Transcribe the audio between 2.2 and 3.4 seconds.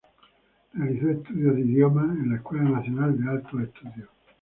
la Escuela Nacional de